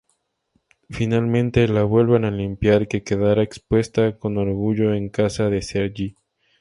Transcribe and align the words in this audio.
Finalmente 0.89 1.67
la 1.67 1.83
vuelven 1.83 2.25
a 2.25 2.31
limpiar, 2.31 2.87
que 2.87 3.03
quedará 3.03 3.43
expuesta 3.43 4.17
con 4.17 4.37
orgullo 4.39 4.95
en 4.95 5.09
casa 5.09 5.51
de 5.51 5.61
Serge. 5.61 6.15